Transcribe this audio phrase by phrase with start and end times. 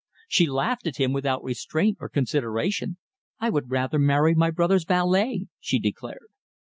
[0.27, 2.97] She laughed at him without restraint or consideration.
[3.39, 6.29] "I would rather marry my brother's valet!" she declared.